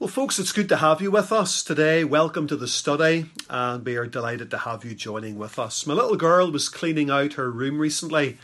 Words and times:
Well, 0.00 0.08
folks, 0.08 0.38
it's 0.38 0.52
good 0.52 0.70
to 0.70 0.78
have 0.78 1.02
you 1.02 1.10
with 1.10 1.30
us 1.30 1.62
today. 1.62 2.04
Welcome 2.04 2.46
to 2.46 2.56
the 2.56 2.66
study, 2.66 3.26
and 3.50 3.84
we 3.84 3.96
are 3.96 4.06
delighted 4.06 4.50
to 4.50 4.56
have 4.56 4.82
you 4.82 4.94
joining 4.94 5.36
with 5.36 5.58
us. 5.58 5.86
My 5.86 5.92
little 5.92 6.16
girl 6.16 6.50
was 6.50 6.70
cleaning 6.70 7.10
out 7.10 7.34
her 7.34 7.50
room 7.50 7.78
recently, 7.78 8.38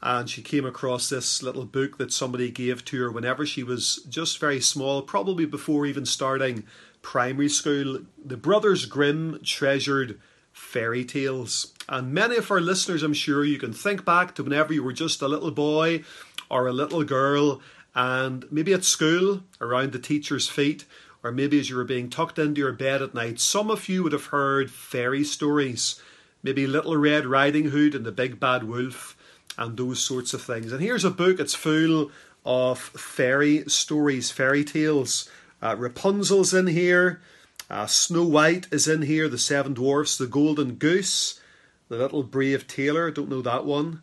and 0.00 0.30
she 0.30 0.40
came 0.40 0.64
across 0.64 1.10
this 1.10 1.42
little 1.42 1.66
book 1.66 1.98
that 1.98 2.10
somebody 2.10 2.50
gave 2.50 2.86
to 2.86 3.02
her 3.02 3.12
whenever 3.12 3.44
she 3.44 3.62
was 3.62 3.96
just 4.08 4.40
very 4.40 4.62
small, 4.62 5.02
probably 5.02 5.44
before 5.44 5.84
even 5.84 6.06
starting 6.06 6.64
primary 7.02 7.50
school. 7.50 7.98
The 8.24 8.38
Brothers 8.38 8.86
Grimm 8.86 9.40
treasured 9.44 10.18
fairy 10.54 11.04
tales. 11.04 11.74
And 11.86 12.14
many 12.14 12.36
of 12.36 12.50
our 12.50 12.62
listeners, 12.62 13.02
I'm 13.02 13.12
sure, 13.12 13.44
you 13.44 13.58
can 13.58 13.74
think 13.74 14.06
back 14.06 14.34
to 14.36 14.42
whenever 14.42 14.72
you 14.72 14.82
were 14.82 14.94
just 14.94 15.20
a 15.20 15.28
little 15.28 15.50
boy 15.50 16.02
or 16.48 16.66
a 16.66 16.72
little 16.72 17.04
girl 17.04 17.60
and 17.94 18.44
maybe 18.50 18.72
at 18.72 18.84
school, 18.84 19.42
around 19.60 19.92
the 19.92 19.98
teacher's 19.98 20.48
feet, 20.48 20.84
or 21.22 21.32
maybe 21.32 21.58
as 21.58 21.70
you 21.70 21.76
were 21.76 21.84
being 21.84 22.10
tucked 22.10 22.38
into 22.38 22.60
your 22.60 22.72
bed 22.72 23.00
at 23.00 23.14
night, 23.14 23.40
some 23.40 23.70
of 23.70 23.88
you 23.88 24.02
would 24.02 24.12
have 24.12 24.26
heard 24.26 24.70
fairy 24.70 25.24
stories. 25.24 26.00
Maybe 26.42 26.66
Little 26.66 26.96
Red 26.96 27.24
Riding 27.24 27.70
Hood 27.70 27.94
and 27.94 28.04
the 28.04 28.12
Big 28.12 28.38
Bad 28.38 28.64
Wolf, 28.64 29.16
and 29.56 29.76
those 29.76 30.00
sorts 30.00 30.34
of 30.34 30.42
things. 30.42 30.72
And 30.72 30.82
here's 30.82 31.04
a 31.04 31.10
book, 31.10 31.40
it's 31.40 31.54
full 31.54 32.10
of 32.44 32.78
fairy 32.78 33.64
stories, 33.68 34.30
fairy 34.30 34.64
tales. 34.64 35.30
Uh, 35.62 35.76
Rapunzel's 35.78 36.52
in 36.52 36.66
here, 36.66 37.22
uh, 37.70 37.86
Snow 37.86 38.24
White 38.24 38.66
is 38.70 38.86
in 38.86 39.02
here, 39.02 39.28
The 39.28 39.38
Seven 39.38 39.72
Dwarfs, 39.72 40.18
The 40.18 40.26
Golden 40.26 40.74
Goose, 40.74 41.40
The 41.88 41.96
Little 41.96 42.22
Brave 42.22 42.66
Tailor, 42.66 43.10
don't 43.10 43.30
know 43.30 43.40
that 43.40 43.64
one. 43.64 44.02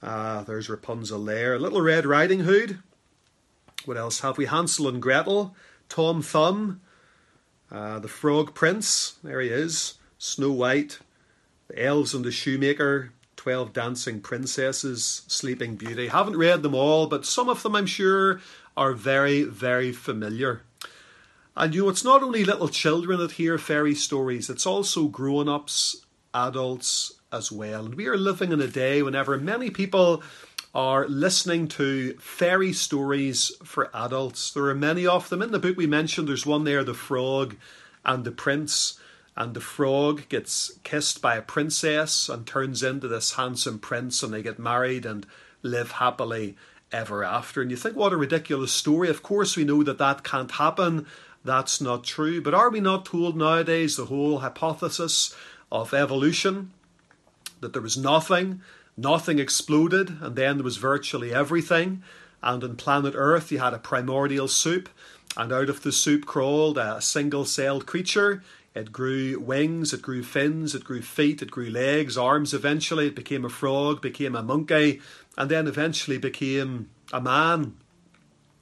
Uh, 0.00 0.44
there's 0.44 0.70
Rapunzel 0.70 1.24
there. 1.24 1.58
Little 1.58 1.80
Red 1.80 2.06
Riding 2.06 2.40
Hood, 2.40 2.78
what 3.86 3.96
else 3.96 4.20
have 4.20 4.38
we? 4.38 4.46
Hansel 4.46 4.88
and 4.88 5.02
Gretel, 5.02 5.54
Tom 5.88 6.22
Thumb, 6.22 6.80
uh, 7.70 7.98
the 7.98 8.08
Frog 8.08 8.54
Prince, 8.54 9.16
there 9.22 9.40
he 9.40 9.48
is, 9.48 9.94
Snow 10.18 10.52
White, 10.52 10.98
the 11.68 11.82
Elves 11.84 12.14
and 12.14 12.24
the 12.24 12.32
Shoemaker, 12.32 13.12
Twelve 13.36 13.72
Dancing 13.72 14.20
Princesses, 14.20 15.22
Sleeping 15.26 15.76
Beauty. 15.76 16.08
Haven't 16.08 16.36
read 16.36 16.62
them 16.62 16.74
all, 16.74 17.06
but 17.06 17.24
some 17.24 17.48
of 17.48 17.62
them 17.62 17.74
I'm 17.74 17.86
sure 17.86 18.40
are 18.76 18.92
very, 18.92 19.44
very 19.44 19.92
familiar. 19.92 20.62
And 21.56 21.74
you 21.74 21.84
know, 21.84 21.88
it's 21.88 22.04
not 22.04 22.22
only 22.22 22.44
little 22.44 22.68
children 22.68 23.18
that 23.18 23.32
hear 23.32 23.58
fairy 23.58 23.94
stories, 23.94 24.50
it's 24.50 24.66
also 24.66 25.08
grown 25.08 25.48
ups, 25.48 26.04
adults 26.34 27.14
as 27.32 27.50
well. 27.50 27.86
And 27.86 27.94
we 27.94 28.06
are 28.06 28.16
living 28.16 28.52
in 28.52 28.60
a 28.60 28.66
day 28.66 29.02
whenever 29.02 29.38
many 29.38 29.70
people 29.70 30.22
are 30.74 31.08
listening 31.08 31.66
to 31.66 32.14
fairy 32.18 32.72
stories 32.72 33.50
for 33.64 33.90
adults. 33.94 34.52
There 34.52 34.66
are 34.66 34.74
many 34.74 35.06
of 35.06 35.28
them. 35.28 35.42
In 35.42 35.50
the 35.50 35.58
book 35.58 35.76
we 35.76 35.86
mentioned, 35.86 36.28
there's 36.28 36.46
one 36.46 36.64
there, 36.64 36.84
The 36.84 36.94
Frog 36.94 37.56
and 38.04 38.24
the 38.24 38.30
Prince. 38.30 38.98
And 39.36 39.54
the 39.54 39.60
frog 39.60 40.28
gets 40.28 40.72
kissed 40.82 41.22
by 41.22 41.36
a 41.36 41.42
princess 41.42 42.28
and 42.28 42.46
turns 42.46 42.82
into 42.82 43.08
this 43.08 43.34
handsome 43.34 43.78
prince, 43.78 44.22
and 44.22 44.34
they 44.34 44.42
get 44.42 44.58
married 44.58 45.06
and 45.06 45.26
live 45.62 45.92
happily 45.92 46.56
ever 46.92 47.24
after. 47.24 47.62
And 47.62 47.70
you 47.70 47.76
think, 47.76 47.96
what 47.96 48.12
a 48.12 48.16
ridiculous 48.16 48.72
story. 48.72 49.08
Of 49.08 49.22
course, 49.22 49.56
we 49.56 49.64
know 49.64 49.82
that 49.84 49.98
that 49.98 50.24
can't 50.24 50.50
happen. 50.50 51.06
That's 51.44 51.80
not 51.80 52.04
true. 52.04 52.42
But 52.42 52.54
are 52.54 52.68
we 52.68 52.80
not 52.80 53.06
told 53.06 53.36
nowadays 53.36 53.96
the 53.96 54.06
whole 54.06 54.40
hypothesis 54.40 55.34
of 55.72 55.94
evolution? 55.94 56.72
That 57.60 57.72
there 57.72 57.82
was 57.82 57.96
nothing 57.96 58.60
nothing 58.96 59.38
exploded, 59.38 60.16
and 60.20 60.36
then 60.36 60.58
there 60.58 60.64
was 60.64 60.76
virtually 60.76 61.32
everything. 61.32 62.02
And 62.42 62.64
on 62.64 62.76
planet 62.76 63.14
Earth, 63.16 63.52
you 63.52 63.58
had 63.58 63.74
a 63.74 63.78
primordial 63.78 64.48
soup, 64.48 64.88
and 65.36 65.52
out 65.52 65.68
of 65.68 65.82
the 65.82 65.92
soup 65.92 66.26
crawled 66.26 66.78
a 66.78 67.00
single 67.00 67.44
celled 67.44 67.86
creature. 67.86 68.42
It 68.74 68.92
grew 68.92 69.38
wings, 69.40 69.92
it 69.92 70.00
grew 70.00 70.22
fins, 70.22 70.74
it 70.74 70.84
grew 70.84 71.02
feet, 71.02 71.42
it 71.42 71.50
grew 71.50 71.70
legs, 71.70 72.16
arms 72.16 72.54
eventually. 72.54 73.08
It 73.08 73.16
became 73.16 73.44
a 73.44 73.48
frog, 73.48 74.00
became 74.00 74.36
a 74.36 74.42
monkey, 74.42 75.00
and 75.36 75.50
then 75.50 75.66
eventually 75.66 76.18
became 76.18 76.88
a 77.12 77.20
man. 77.20 77.76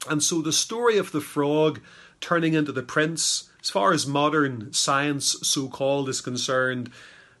And 0.09 0.23
so 0.23 0.41
the 0.41 0.53
story 0.53 0.97
of 0.97 1.11
the 1.11 1.21
frog 1.21 1.79
turning 2.21 2.53
into 2.53 2.71
the 2.71 2.83
prince, 2.83 3.49
as 3.61 3.69
far 3.69 3.93
as 3.93 4.07
modern 4.07 4.73
science, 4.73 5.35
so 5.43 5.67
called, 5.67 6.09
is 6.09 6.21
concerned, 6.21 6.91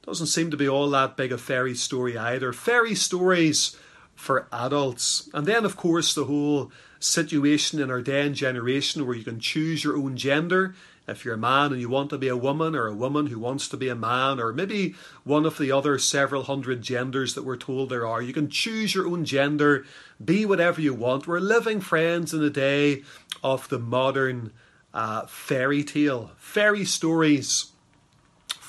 doesn't 0.09 0.27
seem 0.27 0.49
to 0.49 0.57
be 0.57 0.67
all 0.67 0.89
that 0.89 1.15
big 1.15 1.31
a 1.31 1.37
fairy 1.37 1.75
story 1.75 2.17
either. 2.17 2.51
Fairy 2.51 2.95
stories 2.95 3.77
for 4.15 4.47
adults. 4.51 5.29
And 5.35 5.45
then, 5.45 5.65
of 5.65 5.77
course, 5.77 6.15
the 6.15 6.25
whole 6.25 6.71
situation 6.99 7.79
in 7.79 7.91
our 7.91 8.01
day 8.01 8.25
and 8.25 8.33
generation 8.33 9.05
where 9.05 9.15
you 9.15 9.23
can 9.23 9.39
choose 9.39 9.83
your 9.83 9.95
own 9.95 10.17
gender. 10.17 10.73
If 11.07 11.23
you're 11.23 11.35
a 11.35 11.37
man 11.37 11.71
and 11.71 11.79
you 11.79 11.89
want 11.89 12.09
to 12.09 12.17
be 12.17 12.27
a 12.27 12.35
woman, 12.35 12.75
or 12.75 12.87
a 12.87 12.95
woman 12.95 13.27
who 13.27 13.37
wants 13.37 13.67
to 13.69 13.77
be 13.77 13.87
a 13.87 13.95
man, 13.95 14.39
or 14.39 14.51
maybe 14.51 14.95
one 15.23 15.45
of 15.45 15.59
the 15.59 15.71
other 15.71 15.99
several 15.99 16.43
hundred 16.43 16.81
genders 16.81 17.35
that 17.35 17.45
we're 17.45 17.55
told 17.55 17.89
there 17.89 18.07
are, 18.07 18.21
you 18.21 18.33
can 18.33 18.49
choose 18.49 18.95
your 18.95 19.07
own 19.07 19.25
gender, 19.25 19.85
be 20.23 20.43
whatever 20.43 20.81
you 20.81 20.95
want. 20.95 21.27
We're 21.27 21.39
living, 21.39 21.81
friends, 21.81 22.33
in 22.33 22.41
the 22.41 22.49
day 22.49 23.03
of 23.43 23.69
the 23.69 23.79
modern 23.79 24.53
uh, 24.91 25.27
fairy 25.27 25.83
tale, 25.83 26.31
fairy 26.35 26.83
stories 26.83 27.73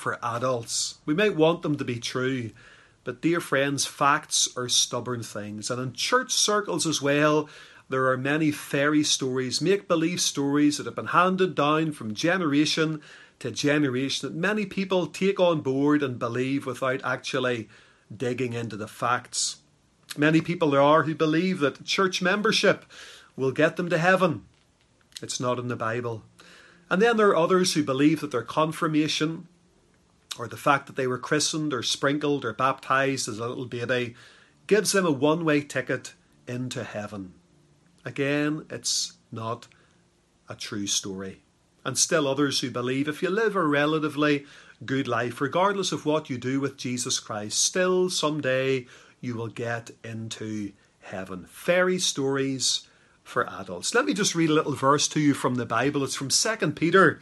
for 0.00 0.18
adults. 0.24 0.98
We 1.06 1.14
might 1.14 1.36
want 1.36 1.62
them 1.62 1.76
to 1.76 1.84
be 1.84 2.00
true, 2.00 2.50
but 3.04 3.20
dear 3.20 3.40
friends, 3.40 3.86
facts 3.86 4.48
are 4.56 4.68
stubborn 4.68 5.22
things. 5.22 5.70
And 5.70 5.80
in 5.80 5.92
church 5.92 6.32
circles 6.32 6.86
as 6.86 7.00
well, 7.00 7.48
there 7.88 8.06
are 8.08 8.16
many 8.16 8.50
fairy 8.50 9.04
stories, 9.04 9.60
make 9.60 9.88
believe 9.88 10.20
stories 10.20 10.78
that 10.78 10.86
have 10.86 10.96
been 10.96 11.06
handed 11.06 11.54
down 11.54 11.92
from 11.92 12.14
generation 12.14 13.00
to 13.40 13.50
generation 13.50 14.28
that 14.28 14.38
many 14.38 14.66
people 14.66 15.06
take 15.06 15.40
on 15.40 15.60
board 15.60 16.02
and 16.02 16.18
believe 16.18 16.66
without 16.66 17.00
actually 17.04 17.68
digging 18.14 18.52
into 18.52 18.76
the 18.76 18.88
facts. 18.88 19.56
Many 20.16 20.40
people 20.40 20.70
there 20.70 20.82
are 20.82 21.04
who 21.04 21.14
believe 21.14 21.60
that 21.60 21.84
church 21.84 22.20
membership 22.20 22.84
will 23.36 23.52
get 23.52 23.76
them 23.76 23.88
to 23.90 23.98
heaven. 23.98 24.44
It's 25.22 25.40
not 25.40 25.58
in 25.58 25.68
the 25.68 25.76
Bible. 25.76 26.22
And 26.90 27.00
then 27.00 27.16
there 27.16 27.28
are 27.28 27.36
others 27.36 27.74
who 27.74 27.84
believe 27.84 28.20
that 28.20 28.30
their 28.30 28.42
confirmation 28.42 29.46
or 30.40 30.48
the 30.48 30.56
fact 30.56 30.86
that 30.86 30.96
they 30.96 31.06
were 31.06 31.18
christened 31.18 31.74
or 31.74 31.82
sprinkled 31.82 32.46
or 32.46 32.54
baptized 32.54 33.28
as 33.28 33.38
a 33.38 33.46
little 33.46 33.66
baby 33.66 34.14
gives 34.66 34.92
them 34.92 35.04
a 35.04 35.10
one 35.10 35.44
way 35.44 35.60
ticket 35.60 36.14
into 36.48 36.82
heaven. 36.82 37.34
Again, 38.06 38.64
it's 38.70 39.18
not 39.30 39.68
a 40.48 40.54
true 40.54 40.86
story. 40.86 41.42
And 41.84 41.98
still 41.98 42.26
others 42.26 42.60
who 42.60 42.70
believe 42.70 43.06
if 43.06 43.22
you 43.22 43.28
live 43.28 43.54
a 43.54 43.62
relatively 43.62 44.46
good 44.82 45.06
life, 45.06 45.42
regardless 45.42 45.92
of 45.92 46.06
what 46.06 46.30
you 46.30 46.38
do 46.38 46.58
with 46.58 46.78
Jesus 46.78 47.20
Christ, 47.20 47.62
still 47.62 48.08
someday 48.08 48.86
you 49.20 49.34
will 49.34 49.48
get 49.48 49.90
into 50.02 50.72
heaven. 51.00 51.44
Fairy 51.50 51.98
stories 51.98 52.88
for 53.22 53.46
adults. 53.46 53.94
Let 53.94 54.06
me 54.06 54.14
just 54.14 54.34
read 54.34 54.48
a 54.48 54.54
little 54.54 54.74
verse 54.74 55.06
to 55.08 55.20
you 55.20 55.34
from 55.34 55.56
the 55.56 55.66
Bible. 55.66 56.02
It's 56.02 56.14
from 56.14 56.30
2 56.30 56.70
Peter 56.70 57.20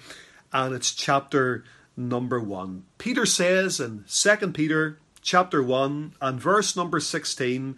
and 0.52 0.72
it's 0.72 0.94
chapter 0.94 1.64
number 1.98 2.40
1. 2.40 2.84
Peter 2.96 3.26
says 3.26 3.80
in 3.80 4.04
2 4.08 4.52
Peter 4.52 4.98
chapter 5.20 5.62
1 5.62 6.14
and 6.20 6.40
verse 6.40 6.76
number 6.76 7.00
16, 7.00 7.76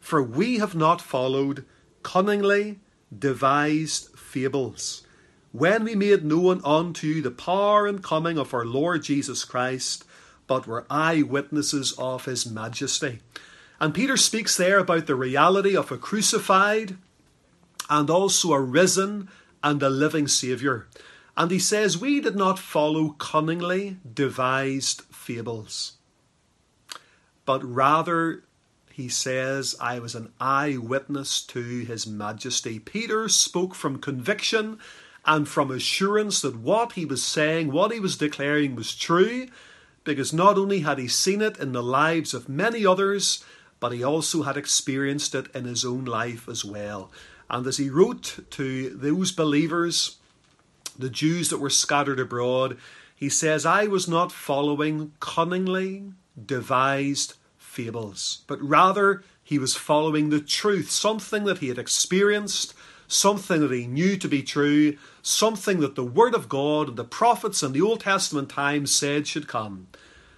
For 0.00 0.22
we 0.22 0.58
have 0.58 0.74
not 0.74 1.00
followed 1.00 1.64
cunningly 2.02 2.80
devised 3.16 4.18
fables, 4.18 5.06
when 5.52 5.84
we 5.84 5.94
made 5.94 6.24
known 6.24 6.60
unto 6.64 7.06
you 7.06 7.22
the 7.22 7.30
power 7.30 7.86
and 7.86 8.02
coming 8.02 8.38
of 8.38 8.52
our 8.52 8.64
Lord 8.64 9.02
Jesus 9.02 9.44
Christ, 9.44 10.04
but 10.46 10.66
were 10.66 10.86
eyewitnesses 10.90 11.92
of 11.96 12.24
his 12.24 12.50
majesty. 12.50 13.20
And 13.80 13.94
Peter 13.94 14.16
speaks 14.16 14.56
there 14.56 14.78
about 14.78 15.06
the 15.06 15.14
reality 15.14 15.76
of 15.76 15.90
a 15.90 15.96
crucified 15.96 16.96
and 17.88 18.10
also 18.10 18.52
a 18.52 18.60
risen 18.60 19.28
and 19.62 19.82
a 19.82 19.90
living 19.90 20.28
Saviour. 20.28 20.86
And 21.36 21.50
he 21.50 21.58
says, 21.58 21.98
We 21.98 22.20
did 22.20 22.36
not 22.36 22.58
follow 22.58 23.10
cunningly 23.10 23.98
devised 24.12 25.02
fables, 25.02 25.94
but 27.44 27.64
rather, 27.64 28.44
he 28.90 29.08
says, 29.08 29.74
I 29.80 29.98
was 29.98 30.14
an 30.14 30.32
eyewitness 30.40 31.42
to 31.46 31.60
his 31.60 32.06
majesty. 32.06 32.78
Peter 32.78 33.28
spoke 33.28 33.74
from 33.74 33.98
conviction 33.98 34.78
and 35.24 35.48
from 35.48 35.70
assurance 35.70 36.42
that 36.42 36.56
what 36.56 36.92
he 36.92 37.04
was 37.04 37.22
saying, 37.22 37.72
what 37.72 37.92
he 37.92 38.00
was 38.00 38.16
declaring 38.16 38.74
was 38.74 38.94
true, 38.94 39.48
because 40.04 40.32
not 40.32 40.58
only 40.58 40.80
had 40.80 40.98
he 40.98 41.08
seen 41.08 41.42
it 41.42 41.58
in 41.58 41.72
the 41.72 41.82
lives 41.82 42.34
of 42.34 42.48
many 42.48 42.84
others, 42.84 43.44
but 43.80 43.92
he 43.92 44.02
also 44.02 44.42
had 44.42 44.56
experienced 44.56 45.34
it 45.34 45.46
in 45.54 45.64
his 45.64 45.84
own 45.84 46.04
life 46.04 46.48
as 46.48 46.64
well. 46.64 47.10
And 47.48 47.66
as 47.66 47.78
he 47.78 47.90
wrote 47.90 48.38
to 48.50 48.90
those 48.90 49.32
believers, 49.32 50.18
the 50.98 51.10
Jews 51.10 51.50
that 51.50 51.58
were 51.58 51.70
scattered 51.70 52.20
abroad, 52.20 52.76
he 53.14 53.28
says, 53.28 53.66
I 53.66 53.86
was 53.86 54.08
not 54.08 54.32
following 54.32 55.12
cunningly 55.20 56.04
devised 56.46 57.34
fables, 57.58 58.42
but 58.46 58.60
rather 58.62 59.22
he 59.42 59.58
was 59.58 59.76
following 59.76 60.30
the 60.30 60.40
truth, 60.40 60.90
something 60.90 61.44
that 61.44 61.58
he 61.58 61.68
had 61.68 61.78
experienced, 61.78 62.74
something 63.08 63.60
that 63.60 63.72
he 63.72 63.86
knew 63.86 64.16
to 64.16 64.28
be 64.28 64.42
true, 64.42 64.96
something 65.22 65.80
that 65.80 65.96
the 65.96 66.04
Word 66.04 66.34
of 66.34 66.48
God 66.48 66.88
and 66.88 66.96
the 66.96 67.04
prophets 67.04 67.62
and 67.62 67.74
the 67.74 67.82
Old 67.82 68.00
Testament 68.00 68.48
times 68.48 68.94
said 68.94 69.26
should 69.26 69.48
come. 69.48 69.88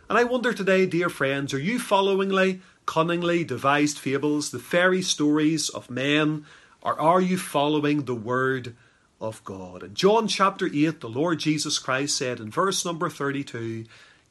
And 0.08 0.18
I 0.18 0.24
wonder 0.24 0.52
today, 0.52 0.86
dear 0.86 1.08
friends, 1.08 1.54
are 1.54 1.58
you 1.58 1.78
followingly, 1.78 2.60
cunningly 2.86 3.44
devised 3.44 3.98
fables, 3.98 4.50
the 4.50 4.58
fairy 4.58 5.02
stories 5.02 5.68
of 5.68 5.90
men, 5.90 6.44
or 6.80 6.98
are 7.00 7.20
you 7.20 7.38
following 7.38 8.04
the 8.04 8.14
Word 8.14 8.74
of 9.22 9.42
God? 9.44 9.82
In 9.82 9.94
John 9.94 10.28
chapter 10.28 10.66
8, 10.66 11.00
the 11.00 11.08
Lord 11.08 11.38
Jesus 11.38 11.78
Christ 11.78 12.16
said 12.16 12.40
in 12.40 12.50
verse 12.50 12.84
number 12.84 13.08
32, 13.08 13.84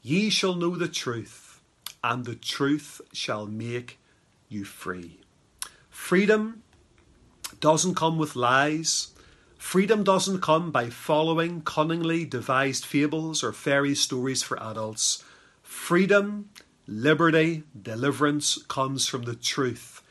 Ye 0.03 0.29
shall 0.29 0.53
know 0.53 0.75
the 0.75 0.87
truth, 0.87 1.61
and 2.03 2.25
the 2.25 2.35
truth 2.35 3.01
shall 3.13 3.47
make 3.47 3.97
you 4.49 4.65
free. 4.65 5.19
Freedom 5.89 6.61
doesn't 7.59 7.95
come 7.95 8.17
with 8.17 8.35
lies. 8.35 9.13
Freedom 9.57 10.03
doesn't 10.03 10.41
come 10.41 10.71
by 10.71 10.89
following 10.89 11.61
cunningly 11.61 12.25
devised 12.25 12.85
fables 12.85 13.43
or 13.43 13.53
fairy 13.53 13.95
stories 13.95 14.43
for 14.43 14.61
adults. 14.61 15.23
Freedom, 15.61 16.49
liberty, 16.87 17.63
deliverance 17.79 18.57
comes 18.67 19.07
from 19.07 19.21
the 19.21 19.35
truth. 19.35 20.01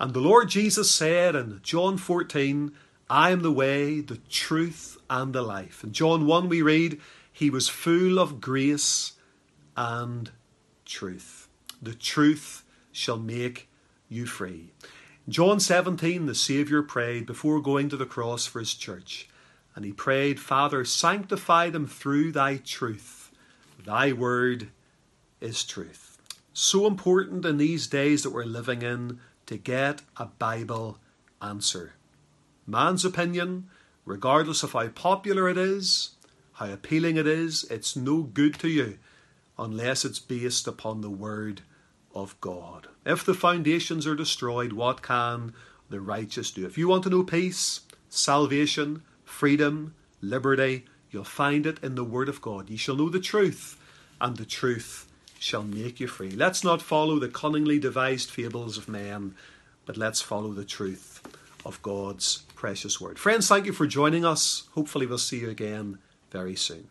And 0.00 0.12
the 0.12 0.20
Lord 0.20 0.48
Jesus 0.48 0.90
said 0.90 1.36
in 1.36 1.60
John 1.62 1.98
14, 1.98 2.72
I 3.08 3.30
am 3.30 3.42
the 3.42 3.52
way, 3.52 4.00
the 4.00 4.18
truth, 4.30 4.96
and 5.10 5.34
the 5.34 5.42
life. 5.42 5.84
In 5.84 5.92
John 5.92 6.26
1, 6.26 6.48
we 6.48 6.62
read, 6.62 7.00
He 7.32 7.50
was 7.50 7.68
full 7.68 8.18
of 8.18 8.40
grace 8.40 9.12
and 9.76 10.30
truth. 10.84 11.48
The 11.82 11.94
truth 11.94 12.64
shall 12.92 13.18
make 13.18 13.68
you 14.08 14.26
free. 14.26 14.72
John 15.28 15.60
17, 15.60 16.26
the 16.26 16.34
Saviour 16.34 16.82
prayed 16.82 17.26
before 17.26 17.60
going 17.60 17.88
to 17.88 17.96
the 17.96 18.06
cross 18.06 18.46
for 18.46 18.60
his 18.60 18.74
church. 18.74 19.28
And 19.74 19.84
he 19.84 19.92
prayed, 19.92 20.38
Father, 20.38 20.84
sanctify 20.84 21.70
them 21.70 21.86
through 21.86 22.32
thy 22.32 22.56
truth. 22.58 23.32
Thy 23.84 24.12
word 24.12 24.68
is 25.40 25.64
truth. 25.64 26.16
So 26.52 26.86
important 26.86 27.44
in 27.44 27.58
these 27.58 27.86
days 27.86 28.22
that 28.22 28.30
we're 28.30 28.44
living 28.44 28.82
in 28.82 29.18
to 29.46 29.56
get 29.56 30.02
a 30.16 30.26
Bible 30.26 30.98
answer. 31.42 31.94
Man's 32.66 33.04
opinion, 33.04 33.68
regardless 34.04 34.62
of 34.62 34.72
how 34.72 34.88
popular 34.88 35.48
it 35.48 35.58
is, 35.58 36.10
how 36.54 36.72
appealing 36.72 37.16
it 37.16 37.26
is, 37.26 37.64
it's 37.64 37.96
no 37.96 38.22
good 38.22 38.58
to 38.60 38.68
you 38.68 38.98
unless 39.58 40.04
it's 40.04 40.18
based 40.18 40.66
upon 40.66 41.00
the 41.00 41.10
Word 41.10 41.62
of 42.14 42.40
God. 42.40 42.88
If 43.04 43.24
the 43.24 43.34
foundations 43.34 44.06
are 44.06 44.14
destroyed, 44.14 44.72
what 44.72 45.02
can 45.02 45.52
the 45.90 46.00
righteous 46.00 46.50
do? 46.50 46.64
If 46.64 46.78
you 46.78 46.88
want 46.88 47.04
to 47.04 47.10
know 47.10 47.22
peace, 47.22 47.80
salvation, 48.08 49.02
freedom, 49.24 49.94
liberty, 50.20 50.86
you'll 51.10 51.24
find 51.24 51.66
it 51.66 51.82
in 51.82 51.94
the 51.94 52.04
Word 52.04 52.28
of 52.28 52.40
God. 52.40 52.70
Ye 52.70 52.76
shall 52.76 52.96
know 52.96 53.08
the 53.08 53.20
truth, 53.20 53.78
and 54.20 54.36
the 54.36 54.44
truth 54.44 55.06
shall 55.38 55.62
make 55.62 56.00
you 56.00 56.08
free. 56.08 56.30
Let's 56.30 56.64
not 56.64 56.80
follow 56.80 57.18
the 57.18 57.28
cunningly 57.28 57.78
devised 57.78 58.30
fables 58.30 58.78
of 58.78 58.88
men, 58.88 59.34
but 59.84 59.96
let's 59.96 60.22
follow 60.22 60.52
the 60.52 60.64
truth 60.64 61.20
of 61.64 61.82
God's 61.82 62.44
precious 62.64 62.98
Word. 62.98 63.18
Friends, 63.18 63.46
thank 63.46 63.66
you 63.66 63.74
for 63.74 63.86
joining 63.86 64.24
us. 64.24 64.70
Hopefully, 64.72 65.04
we'll 65.04 65.18
see 65.18 65.40
you 65.40 65.50
again 65.50 65.98
very 66.30 66.56
soon. 66.56 66.88